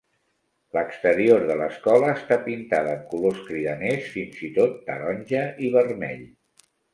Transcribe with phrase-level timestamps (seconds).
[0.75, 6.27] L'exterior de l'escola està pintada amb colors cridaners, fins i tot taronja i vermell.